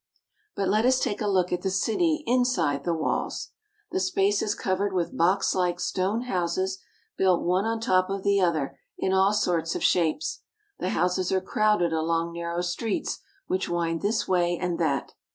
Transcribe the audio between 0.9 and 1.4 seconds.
take a